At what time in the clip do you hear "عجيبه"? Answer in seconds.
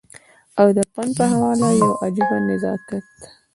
2.03-2.37